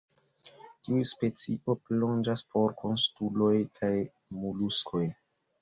Tiu 0.85 1.01
specio 1.09 1.75
plonĝas 1.89 2.43
por 2.55 2.75
krustuloj 2.81 3.53
kaj 3.79 3.95
moluskoj. 4.43 5.05